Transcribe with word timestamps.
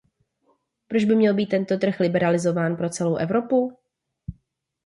Proč 0.87 1.03
by 1.05 1.15
měl 1.15 1.33
být 1.33 1.47
tento 1.47 1.77
trh 1.77 1.99
liberalizován 1.99 2.75
pro 2.75 2.89
celou 2.89 3.15
Evropu? 3.15 3.77